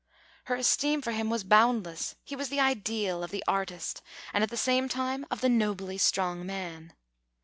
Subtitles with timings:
[0.45, 4.01] Her esteem for him was boundless; he was the ideal of the artist,
[4.33, 6.93] and at the same time of the nobly strong man.